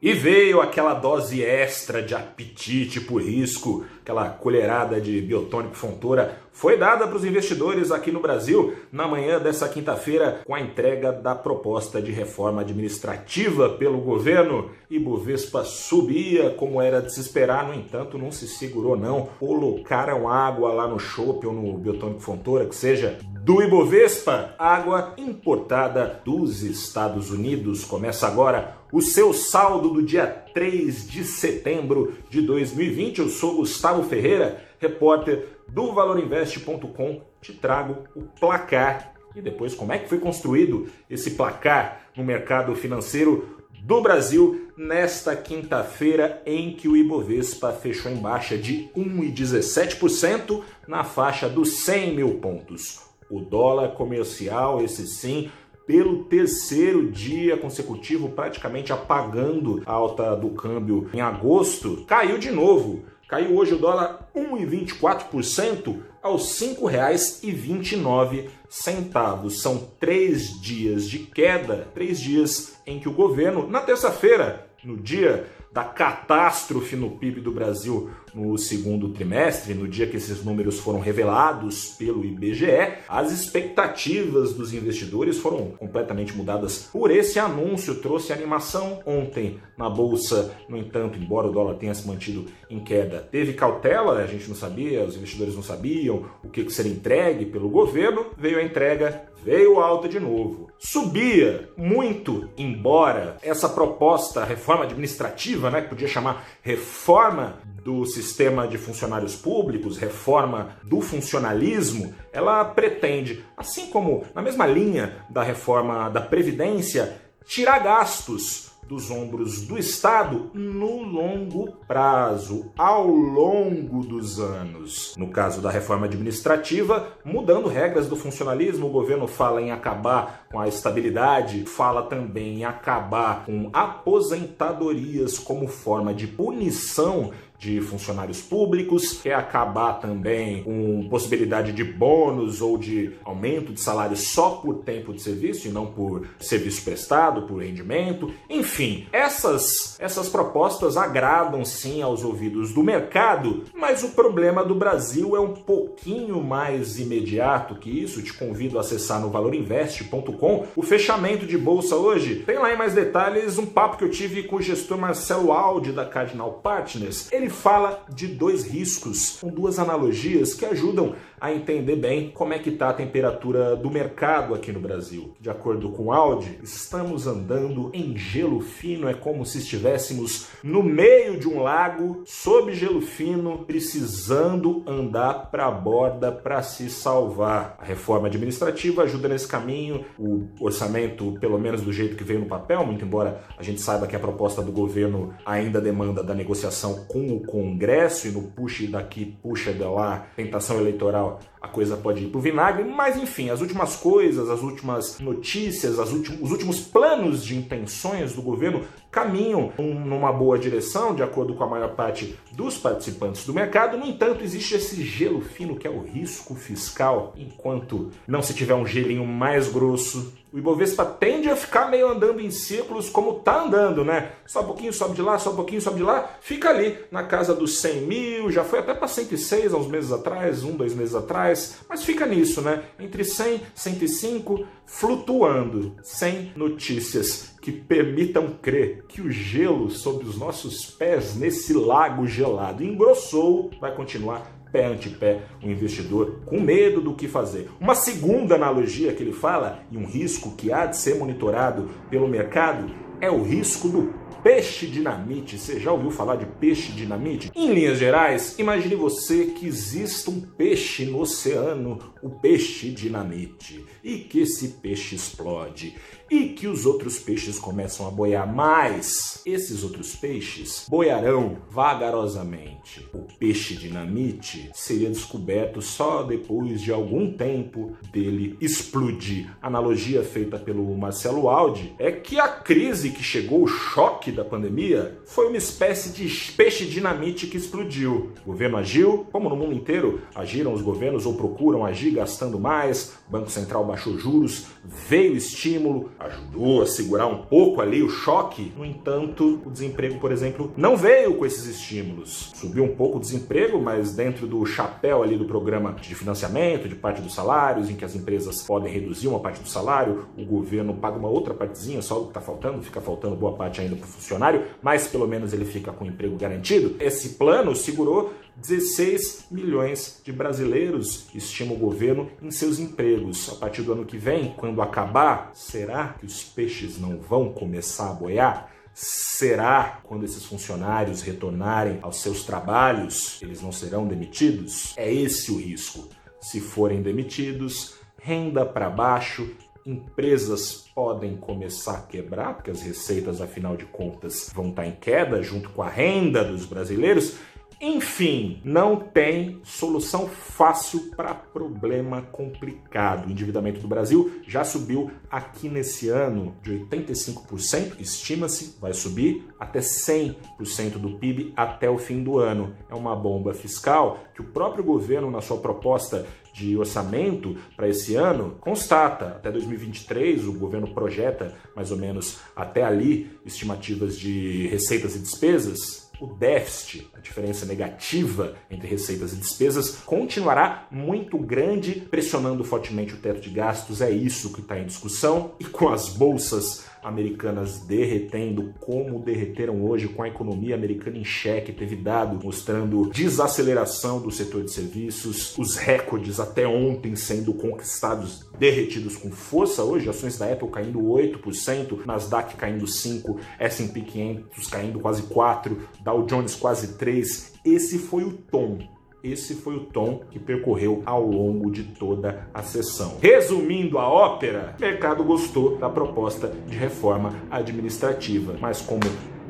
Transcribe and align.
E 0.00 0.12
veio 0.12 0.60
aquela 0.60 0.94
dose 0.94 1.42
extra 1.42 2.00
de 2.00 2.14
apetite 2.14 3.00
por 3.00 3.20
risco, 3.20 3.84
aquela 4.00 4.30
colherada 4.30 5.00
de 5.00 5.20
biotônico 5.20 5.74
fontora, 5.74 6.38
foi 6.52 6.76
dada 6.76 7.04
para 7.04 7.16
os 7.16 7.24
investidores 7.24 7.90
aqui 7.90 8.12
no 8.12 8.20
Brasil 8.20 8.74
na 8.92 9.08
manhã 9.08 9.40
dessa 9.40 9.68
quinta-feira 9.68 10.40
com 10.44 10.54
a 10.54 10.60
entrega 10.60 11.10
da 11.12 11.34
proposta 11.34 12.00
de 12.00 12.12
reforma 12.12 12.60
administrativa 12.60 13.70
pelo 13.70 13.98
governo. 13.98 14.70
E 14.88 15.00
Bovespa 15.00 15.64
subia 15.64 16.50
como 16.50 16.80
era 16.80 17.02
de 17.02 17.12
se 17.12 17.20
esperar, 17.20 17.66
no 17.66 17.74
entanto, 17.74 18.16
não 18.16 18.30
se 18.30 18.46
segurou 18.46 18.96
não. 18.96 19.28
Colocaram 19.40 20.28
água 20.28 20.72
lá 20.72 20.86
no 20.86 21.00
chopp 21.00 21.44
ou 21.44 21.52
no 21.52 21.76
biotônico 21.76 22.20
fontora, 22.20 22.66
que 22.66 22.74
seja 22.74 23.18
do 23.44 23.62
Ibovespa, 23.62 24.54
água 24.58 25.14
importada 25.16 26.20
dos 26.24 26.62
Estados 26.62 27.30
Unidos. 27.30 27.84
Começa 27.84 28.26
agora 28.26 28.77
o 28.92 29.00
seu 29.00 29.32
saldo 29.32 29.90
do 29.90 30.02
dia 30.02 30.26
3 30.26 31.08
de 31.08 31.24
setembro 31.24 32.14
de 32.30 32.40
2020. 32.42 33.18
Eu 33.18 33.28
sou 33.28 33.56
Gustavo 33.56 34.02
Ferreira, 34.02 34.64
repórter 34.78 35.48
do 35.68 35.92
valorinvest.com. 35.92 37.22
Te 37.40 37.52
trago 37.52 38.04
o 38.14 38.22
placar 38.22 39.14
e 39.36 39.42
depois 39.42 39.74
como 39.74 39.92
é 39.92 39.98
que 39.98 40.08
foi 40.08 40.18
construído 40.18 40.88
esse 41.08 41.32
placar 41.32 42.08
no 42.16 42.24
mercado 42.24 42.74
financeiro 42.74 43.56
do 43.82 44.00
Brasil 44.00 44.68
nesta 44.76 45.36
quinta-feira 45.36 46.42
em 46.44 46.74
que 46.74 46.88
o 46.88 46.96
Ibovespa 46.96 47.72
fechou 47.72 48.10
em 48.10 48.16
baixa 48.16 48.58
de 48.58 48.88
1,17% 48.96 50.62
na 50.86 51.04
faixa 51.04 51.48
dos 51.48 51.84
100 51.84 52.16
mil 52.16 52.34
pontos. 52.38 53.00
O 53.30 53.40
dólar 53.40 53.92
comercial, 53.92 54.82
esse 54.82 55.06
sim, 55.06 55.50
pelo 55.88 56.22
terceiro 56.24 57.10
dia 57.10 57.56
consecutivo, 57.56 58.28
praticamente 58.28 58.92
apagando 58.92 59.82
a 59.86 59.92
alta 59.92 60.36
do 60.36 60.50
câmbio 60.50 61.08
em 61.14 61.22
agosto, 61.22 62.04
caiu 62.06 62.36
de 62.36 62.50
novo. 62.50 63.04
Caiu 63.26 63.56
hoje 63.56 63.72
o 63.72 63.78
dólar 63.78 64.28
1,24% 64.36 65.96
aos 66.22 66.60
R$ 66.60 66.76
5,29. 66.76 69.50
São 69.50 69.88
três 69.98 70.60
dias 70.60 71.08
de 71.08 71.20
queda, 71.20 71.88
três 71.94 72.20
dias 72.20 72.76
em 72.86 73.00
que 73.00 73.08
o 73.08 73.12
governo, 73.12 73.66
na 73.66 73.80
terça-feira, 73.80 74.68
no 74.84 74.96
dia 74.96 75.46
da 75.72 75.84
catástrofe 75.84 76.96
no 76.96 77.10
PIB 77.10 77.40
do 77.40 77.52
Brasil 77.52 78.10
no 78.34 78.56
segundo 78.56 79.08
trimestre, 79.10 79.74
no 79.74 79.88
dia 79.88 80.06
que 80.06 80.16
esses 80.16 80.44
números 80.44 80.78
foram 80.78 81.00
revelados 81.00 81.88
pelo 81.98 82.24
IBGE, 82.24 82.98
as 83.08 83.32
expectativas 83.32 84.54
dos 84.54 84.72
investidores 84.72 85.38
foram 85.38 85.72
completamente 85.72 86.36
mudadas 86.36 86.88
por 86.92 87.10
esse 87.10 87.38
anúncio. 87.38 87.96
Trouxe 87.96 88.32
animação 88.32 89.00
ontem 89.06 89.58
na 89.76 89.88
bolsa, 89.88 90.54
no 90.68 90.76
entanto, 90.76 91.18
embora 91.18 91.48
o 91.48 91.52
dólar 91.52 91.74
tenha 91.74 91.94
se 91.94 92.06
mantido 92.06 92.46
em 92.70 92.80
queda, 92.80 93.20
teve 93.20 93.54
cautela, 93.54 94.18
a 94.18 94.26
gente 94.26 94.48
não 94.48 94.56
sabia, 94.56 95.04
os 95.04 95.16
investidores 95.16 95.54
não 95.54 95.62
sabiam 95.62 96.26
o 96.44 96.48
que 96.48 96.68
seria 96.70 96.92
entregue 96.92 97.46
pelo 97.46 97.68
governo, 97.68 98.26
veio 98.36 98.58
a 98.58 98.62
entrega, 98.62 99.28
veio 99.44 99.80
alta 99.80 100.08
de 100.08 100.20
novo. 100.20 100.68
Subia 100.78 101.70
muito, 101.76 102.48
embora 102.56 103.36
essa 103.42 103.68
proposta, 103.68 104.44
reforma 104.44 104.84
administrativa, 104.84 105.57
né, 105.60 105.82
que 105.82 105.88
podia 105.88 106.08
chamar 106.08 106.44
reforma 106.62 107.60
do 107.84 108.04
sistema 108.04 108.66
de 108.66 108.76
funcionários 108.76 109.34
públicos, 109.34 109.96
reforma 109.96 110.76
do 110.84 111.00
funcionalismo, 111.00 112.14
ela 112.32 112.64
pretende, 112.64 113.44
assim 113.56 113.86
como 113.86 114.24
na 114.34 114.42
mesma 114.42 114.66
linha 114.66 115.24
da 115.30 115.42
reforma 115.42 116.08
da 116.10 116.20
Previdência, 116.20 117.20
tirar 117.46 117.78
gastos 117.78 118.67
dos 118.88 119.10
ombros 119.10 119.60
do 119.66 119.76
Estado 119.78 120.50
no 120.54 121.02
longo 121.02 121.72
prazo, 121.86 122.72
ao 122.76 123.06
longo 123.06 124.02
dos 124.02 124.40
anos. 124.40 125.14
No 125.16 125.28
caso 125.28 125.60
da 125.60 125.70
reforma 125.70 126.06
administrativa, 126.06 127.12
mudando 127.22 127.68
regras 127.68 128.08
do 128.08 128.16
funcionalismo, 128.16 128.86
o 128.86 128.90
governo 128.90 129.26
fala 129.26 129.60
em 129.60 129.70
acabar 129.70 130.46
com 130.50 130.58
a 130.58 130.66
estabilidade, 130.66 131.66
fala 131.66 132.02
também 132.02 132.60
em 132.60 132.64
acabar 132.64 133.44
com 133.44 133.68
aposentadorias 133.74 135.38
como 135.38 135.68
forma 135.68 136.14
de 136.14 136.26
punição 136.26 137.30
de 137.58 137.80
funcionários 137.80 138.40
públicos, 138.40 139.20
quer 139.20 139.34
acabar 139.34 139.94
também 139.94 140.62
com 140.62 141.08
possibilidade 141.08 141.72
de 141.72 141.82
bônus 141.82 142.60
ou 142.62 142.78
de 142.78 143.14
aumento 143.24 143.72
de 143.72 143.80
salário 143.80 144.16
só 144.16 144.50
por 144.50 144.76
tempo 144.76 145.12
de 145.12 145.20
serviço 145.20 145.66
e 145.66 145.70
não 145.70 145.86
por 145.86 146.28
serviço 146.38 146.82
prestado, 146.84 147.42
por 147.42 147.62
rendimento. 147.62 148.32
Enfim, 148.48 149.06
essas, 149.12 149.96
essas 149.98 150.28
propostas 150.28 150.96
agradam 150.96 151.64
sim 151.64 152.00
aos 152.00 152.22
ouvidos 152.22 152.72
do 152.72 152.82
mercado, 152.82 153.64
mas 153.74 154.04
o 154.04 154.10
problema 154.10 154.64
do 154.64 154.74
Brasil 154.74 155.36
é 155.36 155.40
um 155.40 155.54
pouquinho 155.54 156.40
mais 156.42 156.98
imediato 156.98 157.74
que 157.74 157.90
isso. 157.90 158.22
Te 158.22 158.32
convido 158.32 158.78
a 158.78 158.82
acessar 158.82 159.20
no 159.20 159.30
valorinvest.com 159.30 160.66
o 160.76 160.82
fechamento 160.82 161.46
de 161.46 161.58
bolsa 161.58 161.96
hoje. 161.96 162.44
Tem 162.46 162.58
lá 162.58 162.72
em 162.72 162.76
mais 162.76 162.94
detalhes 162.94 163.58
um 163.58 163.66
papo 163.66 163.96
que 163.96 164.04
eu 164.04 164.10
tive 164.10 164.44
com 164.44 164.56
o 164.56 164.62
gestor 164.62 164.98
Marcelo 164.98 165.52
Aldi 165.52 165.92
da 165.92 166.04
Cardinal 166.04 166.60
Partners. 166.62 167.28
Ele 167.32 167.47
ele 167.48 167.54
fala 167.54 168.04
de 168.14 168.26
dois 168.26 168.64
riscos, 168.64 169.38
com 169.40 169.48
duas 169.48 169.78
analogias 169.78 170.52
que 170.52 170.66
ajudam 170.66 171.14
a 171.40 171.52
entender 171.52 171.96
bem 171.96 172.30
como 172.30 172.52
é 172.52 172.58
que 172.58 172.70
está 172.70 172.90
a 172.90 172.94
temperatura 172.94 173.76
do 173.76 173.90
mercado 173.90 174.54
aqui 174.54 174.72
no 174.72 174.80
Brasil. 174.80 175.34
De 175.40 175.50
acordo 175.50 175.90
com 175.90 176.12
Audi, 176.12 176.58
estamos 176.62 177.26
andando 177.26 177.90
em 177.92 178.16
gelo 178.16 178.60
fino, 178.60 179.08
é 179.08 179.14
como 179.14 179.44
se 179.44 179.58
estivéssemos 179.58 180.48
no 180.62 180.82
meio 180.82 181.38
de 181.38 181.48
um 181.48 181.62
lago, 181.62 182.22
sob 182.24 182.72
gelo 182.72 183.00
fino, 183.00 183.64
precisando 183.64 184.82
andar 184.86 185.50
para 185.50 185.66
a 185.66 185.70
borda 185.70 186.32
para 186.32 186.62
se 186.62 186.88
salvar. 186.88 187.76
A 187.78 187.84
reforma 187.84 188.28
administrativa 188.28 189.02
ajuda 189.02 189.28
nesse 189.28 189.46
caminho, 189.46 190.04
o 190.18 190.48
orçamento, 190.60 191.36
pelo 191.40 191.58
menos 191.58 191.82
do 191.82 191.92
jeito 191.92 192.16
que 192.16 192.24
veio 192.24 192.40
no 192.40 192.46
papel, 192.46 192.84
muito 192.84 193.04
embora 193.04 193.40
a 193.56 193.62
gente 193.62 193.80
saiba 193.80 194.06
que 194.06 194.16
a 194.16 194.20
proposta 194.20 194.62
do 194.62 194.72
governo 194.72 195.34
ainda 195.44 195.80
demanda 195.80 196.22
da 196.22 196.34
negociação 196.34 197.06
com 197.06 197.28
o 197.28 197.40
Congresso 197.40 198.28
e 198.28 198.30
no 198.30 198.42
puxa 198.42 198.78
daqui, 198.86 199.36
puxa 199.42 199.72
de 199.72 199.82
lá, 199.82 200.26
tentação 200.36 200.78
eleitoral 200.78 201.27
a 201.60 201.68
coisa 201.68 201.96
pode 201.96 202.24
ir 202.24 202.28
pro 202.28 202.40
vinagre, 202.40 202.84
mas 202.84 203.16
enfim, 203.16 203.50
as 203.50 203.60
últimas 203.60 203.96
coisas, 203.96 204.48
as 204.48 204.62
últimas 204.62 205.18
notícias, 205.18 205.98
as 205.98 206.12
últimos, 206.12 206.40
os 206.40 206.50
últimos 206.50 206.80
planos 206.80 207.44
de 207.44 207.56
intenções 207.56 208.32
do 208.32 208.42
governo 208.42 208.84
caminham 209.10 209.72
numa 209.78 210.32
boa 210.32 210.58
direção, 210.58 211.14
de 211.14 211.22
acordo 211.22 211.54
com 211.54 211.64
a 211.64 211.68
maior 211.68 211.94
parte 211.94 212.38
dos 212.52 212.76
participantes 212.76 213.44
do 213.44 213.54
mercado. 213.54 213.96
No 213.96 214.06
entanto, 214.06 214.44
existe 214.44 214.74
esse 214.74 215.02
gelo 215.02 215.40
fino 215.40 215.76
que 215.76 215.86
é 215.86 215.90
o 215.90 216.02
risco 216.02 216.54
fiscal. 216.54 217.32
Enquanto 217.36 218.10
não 218.26 218.42
se 218.42 218.54
tiver 218.54 218.74
um 218.74 218.86
gelinho 218.86 219.26
mais 219.26 219.68
grosso, 219.68 220.32
o 220.52 220.58
Ibovespa 220.58 221.04
tende 221.04 221.50
a 221.50 221.56
ficar 221.56 221.90
meio 221.90 222.08
andando 222.08 222.40
em 222.40 222.50
círculos 222.50 223.10
como 223.10 223.34
tá 223.40 223.64
andando, 223.64 224.04
né? 224.04 224.32
Só 224.46 224.62
um 224.62 224.66
pouquinho 224.66 224.92
sobe 224.92 225.14
de 225.14 225.22
lá, 225.22 225.38
só 225.38 225.52
um 225.52 225.56
pouquinho 225.56 225.80
sobe 225.80 225.98
de 225.98 226.02
lá, 226.02 226.36
fica 226.40 226.70
ali 226.70 226.98
na 227.10 227.22
casa 227.22 227.54
dos 227.54 227.78
100 227.80 228.00
mil, 228.02 228.50
já 228.50 228.64
foi 228.64 228.78
até 228.78 228.94
para 228.94 229.08
106 229.08 229.74
há 229.74 229.76
uns 229.76 229.88
meses 229.88 230.10
atrás, 230.10 230.64
um, 230.64 230.74
dois 230.74 230.94
meses 230.94 231.14
atrás, 231.14 231.78
mas 231.88 232.02
fica 232.02 232.26
nisso, 232.26 232.62
né? 232.62 232.82
Entre 232.98 233.24
100 233.24 233.56
e 233.56 233.60
105, 233.74 234.66
flutuando, 234.86 235.94
sem 236.02 236.50
notícias 236.56 237.57
que 237.68 237.72
permitam 237.72 238.48
crer 238.62 239.04
que 239.06 239.20
o 239.20 239.30
gelo 239.30 239.90
sob 239.90 240.24
os 240.24 240.38
nossos 240.38 240.86
pés 240.86 241.36
nesse 241.36 241.74
lago 241.74 242.26
gelado 242.26 242.82
engrossou, 242.82 243.70
vai 243.78 243.94
continuar 243.94 244.50
pé 244.72 244.86
ante 244.86 245.10
pé 245.10 245.42
o 245.62 245.68
investidor 245.68 246.40
com 246.46 246.58
medo 246.58 247.02
do 247.02 247.14
que 247.14 247.28
fazer. 247.28 247.68
Uma 247.78 247.94
segunda 247.94 248.54
analogia 248.54 249.12
que 249.12 249.22
ele 249.22 249.32
fala 249.32 249.80
e 249.92 249.98
um 249.98 250.06
risco 250.06 250.56
que 250.56 250.72
há 250.72 250.86
de 250.86 250.96
ser 250.96 251.16
monitorado 251.16 251.90
pelo 252.08 252.26
mercado 252.26 252.90
é 253.20 253.30
o 253.30 253.42
risco 253.42 253.86
do 253.88 254.14
peixe 254.42 254.86
dinamite. 254.86 255.58
Você 255.58 255.78
já 255.78 255.92
ouviu 255.92 256.10
falar 256.10 256.36
de 256.36 256.46
peixe 256.46 256.92
dinamite? 256.92 257.50
Em 257.54 257.72
linhas 257.72 257.98
gerais, 257.98 258.58
imagine 258.58 258.94
você 258.94 259.46
que 259.46 259.66
exista 259.66 260.30
um 260.30 260.40
peixe 260.40 261.04
no 261.04 261.20
oceano, 261.20 261.98
o 262.22 262.30
peixe 262.30 262.88
dinamite, 262.90 263.84
e 264.02 264.18
que 264.18 264.40
esse 264.40 264.68
peixe 264.80 265.16
explode 265.16 265.96
e 266.30 266.50
que 266.50 266.66
os 266.66 266.86
outros 266.86 267.18
peixes 267.18 267.58
começam 267.58 268.06
a 268.06 268.10
boiar 268.10 268.52
mais. 268.52 269.40
Esses 269.46 269.82
outros 269.82 270.14
peixes 270.14 270.86
boiarão 270.88 271.58
vagarosamente. 271.70 273.08
O 273.14 273.26
peixe 273.38 273.74
dinamite 273.74 274.70
seria 274.74 275.08
descoberto 275.08 275.80
só 275.80 276.22
depois 276.22 276.80
de 276.80 276.92
algum 276.92 277.32
tempo 277.32 277.96
dele 278.12 278.56
explodir. 278.60 279.50
Analogia 279.62 280.22
feita 280.22 280.58
pelo 280.58 280.96
Marcelo 280.96 281.48
Aldi 281.48 281.94
é 281.98 282.10
que 282.10 282.38
a 282.38 282.48
crise 282.48 283.10
que 283.10 283.22
chegou, 283.22 283.62
o 283.62 283.68
choque 283.68 284.30
da 284.30 284.44
pandemia, 284.44 285.18
foi 285.24 285.48
uma 285.48 285.56
espécie 285.56 286.10
de 286.10 286.52
peixe 286.52 286.84
dinamite 286.84 287.46
que 287.46 287.56
explodiu. 287.56 288.32
O 288.44 288.48
governo 288.48 288.76
agiu, 288.76 289.26
como 289.30 289.48
no 289.48 289.56
mundo 289.56 289.74
inteiro 289.74 290.22
agiram 290.34 290.72
os 290.72 290.82
governos 290.82 291.26
ou 291.26 291.34
procuram 291.34 291.84
agir 291.84 292.10
gastando 292.10 292.58
mais, 292.58 293.14
o 293.28 293.32
Banco 293.32 293.50
Central 293.50 293.84
baixou 293.84 294.18
juros, 294.18 294.66
veio 294.84 295.36
estímulo, 295.36 296.10
ajudou 296.18 296.82
a 296.82 296.86
segurar 296.86 297.26
um 297.26 297.42
pouco 297.42 297.80
ali 297.80 298.02
o 298.02 298.08
choque. 298.08 298.72
No 298.76 298.84
entanto, 298.84 299.60
o 299.64 299.70
desemprego, 299.70 300.18
por 300.18 300.32
exemplo, 300.32 300.72
não 300.76 300.96
veio 300.96 301.34
com 301.34 301.46
esses 301.46 301.66
estímulos. 301.66 302.52
Subiu 302.54 302.84
um 302.84 302.94
pouco 302.94 303.18
o 303.18 303.20
desemprego, 303.20 303.80
mas 303.80 304.14
dentro 304.14 304.46
do 304.46 304.64
chapéu 304.66 305.22
ali 305.22 305.36
do 305.36 305.44
programa 305.44 305.92
de 305.92 306.14
financiamento, 306.14 306.88
de 306.88 306.94
parte 306.94 307.20
dos 307.20 307.34
salários, 307.34 307.88
em 307.88 307.94
que 307.94 308.04
as 308.04 308.14
empresas 308.14 308.62
podem 308.62 308.92
reduzir 308.92 309.28
uma 309.28 309.40
parte 309.40 309.60
do 309.60 309.68
salário, 309.68 310.26
o 310.36 310.44
governo 310.44 310.94
paga 310.94 311.18
uma 311.18 311.28
outra 311.28 311.54
partezinha, 311.54 312.02
só 312.02 312.18
o 312.18 312.22
que 312.24 312.30
está 312.30 312.40
faltando, 312.40 312.82
fica 312.82 313.00
faltando 313.00 313.36
boa 313.36 313.52
parte 313.52 313.80
ainda 313.80 313.96
para 313.96 314.04
o 314.04 314.08
funcionário, 314.08 314.64
mas 314.82 315.06
pelo 315.06 315.26
menos 315.26 315.52
ele 315.52 315.64
fica 315.64 315.92
com 315.92 316.04
emprego 316.04 316.36
garantido. 316.36 316.96
Esse 317.00 317.30
plano 317.30 317.74
segurou 317.74 318.32
16 318.60 319.46
milhões 319.52 320.20
de 320.24 320.32
brasileiros, 320.32 321.28
estima 321.32 321.72
o 321.74 321.78
governo, 321.78 322.28
em 322.42 322.50
seus 322.50 322.78
empregos. 322.78 323.48
A 323.52 323.54
partir 323.54 323.82
do 323.82 323.92
ano 323.92 324.04
que 324.04 324.18
vem, 324.18 324.52
quando 324.56 324.82
acabar, 324.82 325.52
será 325.54 326.16
que 326.18 326.26
os 326.26 326.42
peixes 326.42 326.98
não 326.98 327.18
vão 327.18 327.52
começar 327.52 328.10
a 328.10 328.14
boiar? 328.14 328.72
Será 328.92 330.00
quando 330.02 330.24
esses 330.24 330.44
funcionários 330.44 331.22
retornarem 331.22 332.00
aos 332.02 332.20
seus 332.20 332.44
trabalhos, 332.44 333.40
eles 333.40 333.62
não 333.62 333.70
serão 333.70 334.08
demitidos? 334.08 334.92
É 334.96 335.12
esse 335.12 335.52
o 335.52 335.58
risco. 335.58 336.08
Se 336.40 336.60
forem 336.60 337.00
demitidos, 337.00 337.94
renda 338.20 338.66
para 338.66 338.90
baixo, 338.90 339.48
empresas 339.86 340.84
podem 340.92 341.36
começar 341.36 341.98
a 341.98 342.02
quebrar, 342.02 342.54
porque 342.54 342.72
as 342.72 342.82
receitas, 342.82 343.40
afinal 343.40 343.76
de 343.76 343.86
contas, 343.86 344.50
vão 344.52 344.70
estar 344.70 344.86
em 344.86 344.96
queda 344.96 345.40
junto 345.42 345.70
com 345.70 345.82
a 345.82 345.88
renda 345.88 346.42
dos 346.42 346.66
brasileiros, 346.66 347.36
enfim, 347.80 348.60
não 348.64 348.96
tem 348.96 349.60
solução 349.62 350.26
fácil 350.26 351.10
para 351.16 351.32
problema 351.32 352.22
complicado. 352.22 353.26
O 353.28 353.30
endividamento 353.30 353.80
do 353.80 353.86
Brasil 353.86 354.40
já 354.46 354.64
subiu 354.64 355.12
aqui 355.30 355.68
nesse 355.68 356.08
ano 356.08 356.56
de 356.60 356.72
85%, 356.72 358.00
estima-se, 358.00 358.76
vai 358.80 358.92
subir 358.92 359.46
até 359.60 359.78
100% 359.78 360.98
do 360.98 361.18
PIB 361.18 361.52
até 361.56 361.88
o 361.88 361.98
fim 361.98 362.22
do 362.22 362.38
ano. 362.38 362.74
É 362.90 362.94
uma 362.96 363.14
bomba 363.14 363.54
fiscal 363.54 364.18
que 364.34 364.40
o 364.40 364.46
próprio 364.46 364.82
governo, 364.82 365.30
na 365.30 365.40
sua 365.40 365.58
proposta 365.58 366.26
de 366.58 366.76
orçamento 366.76 367.56
para 367.76 367.88
esse 367.88 368.16
ano, 368.16 368.56
constata, 368.60 369.26
até 369.26 369.50
2023 369.50 370.46
o 370.46 370.54
governo 370.54 370.88
projeta 370.92 371.54
mais 371.76 371.92
ou 371.92 371.96
menos 371.96 372.38
até 372.56 372.82
ali 372.82 373.30
estimativas 373.46 374.18
de 374.18 374.66
receitas 374.66 375.14
e 375.14 375.20
despesas 375.20 376.08
o 376.20 376.26
déficit, 376.26 377.08
a 377.14 377.20
diferença 377.20 377.64
negativa 377.64 378.56
entre 378.68 378.88
receitas 378.88 379.32
e 379.32 379.36
despesas, 379.36 379.98
continuará 380.04 380.88
muito 380.90 381.38
grande, 381.38 381.92
pressionando 382.10 382.64
fortemente 382.64 383.14
o 383.14 383.18
teto 383.18 383.40
de 383.40 383.50
gastos. 383.50 384.02
É 384.02 384.10
isso 384.10 384.52
que 384.52 384.60
está 384.60 384.78
em 384.78 384.86
discussão. 384.86 385.52
E 385.60 385.64
com 385.64 385.88
as 385.88 386.08
bolsas 386.08 386.86
americanas 387.02 387.80
derretendo, 387.80 388.74
como 388.80 389.20
derreteram 389.20 389.84
hoje 389.84 390.08
com 390.08 390.22
a 390.22 390.28
economia 390.28 390.74
americana 390.74 391.18
em 391.18 391.24
xeque, 391.24 391.72
teve 391.72 391.96
dado 391.96 392.42
mostrando 392.42 393.10
desaceleração 393.10 394.20
do 394.20 394.30
setor 394.30 394.64
de 394.64 394.72
serviços, 394.72 395.56
os 395.56 395.76
recordes 395.76 396.40
até 396.40 396.66
ontem 396.66 397.14
sendo 397.16 397.54
conquistados 397.54 398.48
derretidos 398.58 399.16
com 399.16 399.30
força 399.30 399.82
hoje, 399.82 400.08
ações 400.08 400.38
da 400.38 400.52
Apple 400.52 400.68
caindo 400.68 401.00
8%, 401.00 402.04
Nasdaq 402.04 402.56
caindo 402.56 402.84
5%, 402.84 403.38
S&P 403.58 404.00
500 404.00 404.66
caindo 404.68 405.00
quase 405.00 405.22
4%, 405.22 405.76
Dow 406.02 406.26
Jones 406.26 406.54
quase 406.54 406.98
3%. 406.98 407.58
Esse 407.64 407.98
foi 407.98 408.24
o 408.24 408.32
tom 408.32 408.78
esse 409.22 409.54
foi 409.56 409.76
o 409.76 409.84
tom 409.86 410.22
que 410.30 410.38
percorreu 410.38 411.02
ao 411.04 411.24
longo 411.24 411.70
de 411.70 411.84
toda 411.84 412.48
a 412.54 412.62
sessão. 412.62 413.18
Resumindo 413.20 413.98
a 413.98 414.08
ópera, 414.08 414.74
o 414.78 414.80
mercado 414.80 415.24
gostou 415.24 415.76
da 415.76 415.88
proposta 415.88 416.52
de 416.66 416.76
reforma 416.76 417.34
administrativa, 417.50 418.56
mas 418.60 418.80
como 418.80 419.02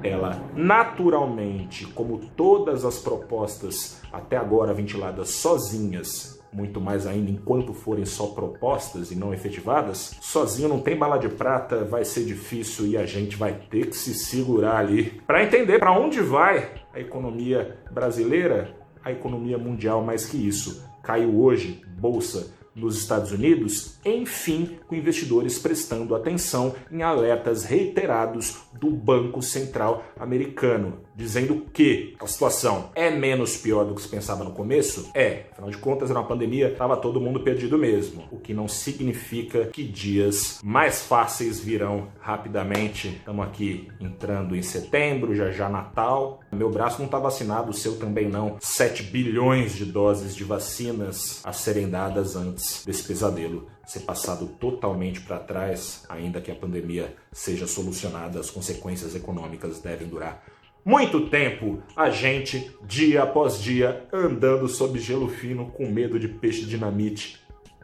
ela 0.03 0.43
naturalmente, 0.55 1.87
como 1.87 2.19
todas 2.37 2.85
as 2.85 2.99
propostas 2.99 4.01
até 4.13 4.37
agora 4.37 4.73
ventiladas 4.73 5.31
sozinhas, 5.31 6.39
muito 6.53 6.81
mais 6.81 7.07
ainda 7.07 7.31
enquanto 7.31 7.75
forem 7.75 8.07
só 8.07 8.29
propostas 8.29 9.11
e 9.11 9.17
não 9.17 9.35
efetivadas, 9.35 10.17
sozinho 10.21 10.69
não 10.69 10.81
tem 10.81 10.97
bala 10.97 11.19
de 11.19 11.29
prata, 11.29 11.85
vai 11.85 12.05
ser 12.05 12.25
difícil 12.25 12.87
e 12.87 12.97
a 12.97 13.05
gente 13.05 13.37
vai 13.37 13.53
ter 13.53 13.89
que 13.89 13.97
se 13.97 14.15
segurar 14.15 14.79
ali 14.79 15.21
para 15.27 15.45
entender 15.45 15.79
para 15.79 15.93
onde 15.93 16.21
vai 16.21 16.71
a 16.93 17.01
economia 17.01 17.79
brasileira 17.91 18.75
a 19.09 19.13
economia 19.13 19.59
mundial 19.59 20.05
mais 20.05 20.27
que 20.27 20.37
isso. 20.37 20.85
Caiu 21.03 21.41
hoje, 21.41 21.83
bolsa 21.99 22.55
nos 22.75 22.97
Estados 22.97 23.33
Unidos, 23.33 23.99
enfim, 24.05 24.79
com 24.87 24.95
investidores 24.95 25.59
prestando 25.59 26.15
atenção 26.15 26.75
em 26.93 27.03
alertas 27.03 27.65
reiterados 27.65 28.59
do 28.79 28.91
Banco 28.91 29.43
Central 29.43 30.05
americano, 30.17 31.01
dizendo 31.19 31.67
que 31.73 32.15
a 32.21 32.27
situação 32.29 32.91
é 32.95 33.11
menos 33.11 33.57
pior 33.57 33.85
do 33.85 33.97
que 33.97 34.03
se 34.03 34.09
pensava 34.09 34.45
no 34.45 34.53
começo? 34.53 35.11
É, 35.13 35.47
afinal 35.51 35.69
de 35.69 35.77
contas 35.77 36.11
era 36.11 36.21
uma 36.21 36.29
pandemia, 36.29 36.69
estava 36.69 36.97
todo 36.97 37.21
mundo 37.21 37.41
perdido 37.41 37.77
mesmo, 37.77 38.29
o 38.31 38.39
que 38.39 38.55
não 38.55 38.69
significa 38.69 39.67
que 39.67 39.83
dias 39.83 40.61
mais 40.63 41.03
fáceis 41.03 41.59
virão 41.59 42.07
rapidamente. 42.21 43.09
Estamos 43.09 43.45
aqui 43.45 43.89
entrando 44.01 44.55
em 44.55 44.63
setembro, 44.63 45.35
já 45.35 45.51
já 45.51 45.69
Natal. 45.69 46.39
Meu 46.53 46.71
braço 46.71 46.99
não 46.99 47.07
está 47.07 47.19
vacinado, 47.19 47.71
o 47.71 47.75
seu 47.75 47.99
também 47.99 48.29
não. 48.29 48.57
7 48.61 49.03
bilhões 49.03 49.73
de 49.73 49.87
doses 49.87 50.37
de 50.37 50.45
vacinas 50.45 51.41
a 51.45 51.53
serem 51.53 51.91
dadas 51.91 52.37
antes 52.37 52.85
desse 52.87 53.03
pesadelo 53.03 53.67
ser 53.85 54.01
passado 54.01 54.47
totalmente 54.61 55.23
para 55.23 55.39
trás, 55.39 56.05
ainda 56.11 56.43
que 56.43 56.51
a 56.51 56.55
pandemia 56.55 57.17
seja 57.33 57.67
solucionada, 57.67 58.39
as 58.39 58.51
consequências 58.51 59.15
econômicas 59.15 59.81
devem 59.81 60.07
durar 60.07 60.45
muito 60.85 61.29
tempo. 61.29 61.83
A 61.97 62.11
gente, 62.11 62.71
dia 62.83 63.23
após 63.23 63.61
dia, 63.61 64.07
andando 64.13 64.69
sob 64.69 64.99
gelo 64.99 65.29
fino, 65.29 65.71
com 65.71 65.87
medo 65.87 66.19
de 66.19 66.29
peixe 66.29 66.65
dinamite. 66.65 67.41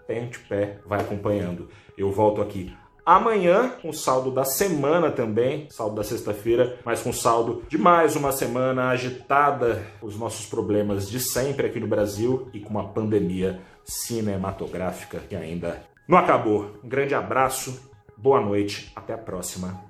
Pé 0.06 0.20
ante 0.20 0.38
pé, 0.40 0.78
vai 0.86 1.00
acompanhando. 1.00 1.68
Eu 1.96 2.10
volto 2.10 2.42
aqui 2.42 2.72
amanhã, 3.04 3.70
com 3.82 3.92
saldo 3.92 4.30
da 4.30 4.44
semana 4.44 5.10
também, 5.10 5.68
saldo 5.70 5.96
da 5.96 6.02
sexta-feira, 6.02 6.78
mas 6.84 7.02
com 7.02 7.12
saldo 7.12 7.62
de 7.68 7.76
mais 7.76 8.16
uma 8.16 8.32
semana 8.32 8.88
agitada, 8.88 9.84
os 10.00 10.16
nossos 10.18 10.46
problemas 10.46 11.08
de 11.08 11.20
sempre 11.20 11.66
aqui 11.66 11.78
no 11.78 11.86
Brasil 11.86 12.48
e 12.52 12.60
com 12.60 12.70
uma 12.70 12.88
pandemia 12.88 13.60
cinematográfica 13.84 15.20
que 15.28 15.36
ainda 15.36 15.82
não 16.08 16.16
acabou. 16.16 16.70
Um 16.82 16.88
grande 16.88 17.14
abraço, 17.14 17.90
boa 18.16 18.40
noite, 18.40 18.90
até 18.96 19.12
a 19.12 19.18
próxima. 19.18 19.84